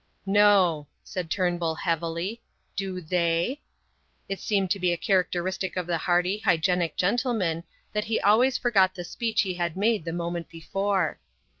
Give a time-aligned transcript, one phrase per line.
[0.25, 2.41] "No," said Turnbull, heavily.
[2.75, 3.61] "Do they?"
[4.27, 8.95] It seemed to be a characteristic of the hearty, hygienic gentleman that he always forgot
[8.95, 11.19] the speech he had made the moment before.